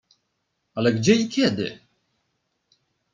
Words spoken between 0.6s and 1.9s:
"Ale gdzie i kiedy?"